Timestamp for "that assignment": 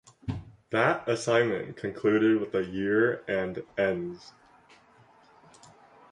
0.71-1.77